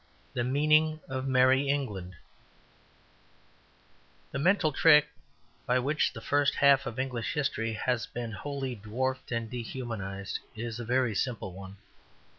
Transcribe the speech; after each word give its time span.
VIII 0.33 0.41
THE 0.41 0.49
MEANING 0.49 0.99
OF 1.09 1.27
MERRY 1.27 1.69
ENGLAND 1.69 2.15
The 4.31 4.39
mental 4.39 4.71
trick 4.71 5.09
by 5.67 5.77
which 5.77 6.11
the 6.11 6.21
first 6.21 6.55
half 6.55 6.87
of 6.87 6.97
English 6.97 7.35
history 7.35 7.73
has 7.73 8.07
been 8.07 8.31
wholly 8.31 8.73
dwarfed 8.73 9.31
and 9.31 9.47
dehumanized 9.47 10.39
is 10.55 10.79
a 10.79 10.85
very 10.85 11.13
simple 11.13 11.53
one. 11.53 11.77